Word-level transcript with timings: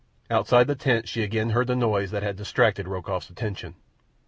Outside 0.31 0.65
the 0.65 0.73
tent 0.73 1.07
she 1.07 1.21
again 1.21 1.51
heard 1.51 1.67
the 1.67 1.75
noise 1.75 2.09
that 2.09 2.23
had 2.23 2.35
distracted 2.35 2.87
Rokoff's 2.87 3.29
attention. 3.29 3.75